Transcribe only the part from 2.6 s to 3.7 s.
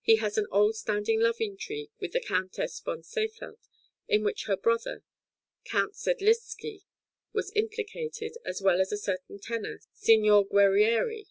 v. Seefeld,